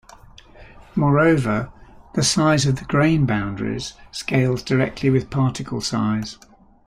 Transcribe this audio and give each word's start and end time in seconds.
Moreover, 0.95 1.71
the 2.15 2.23
size 2.23 2.65
of 2.65 2.77
the 2.77 2.85
grain 2.85 3.27
boundaries 3.27 3.93
scales 4.11 4.63
directly 4.63 5.11
with 5.11 5.29
particle 5.29 5.79
size. 5.79 6.39